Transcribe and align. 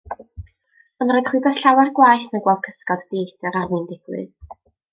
Ond 1.05 1.13
roedd 1.15 1.29
rhywbeth 1.33 1.59
llawer 1.65 1.91
gwaeth 1.99 2.31
na 2.33 2.43
gweld 2.47 2.65
cysgod 2.71 3.07
dieithr 3.13 3.61
ar 3.61 3.71
fin 3.75 3.87
digwydd. 3.95 4.37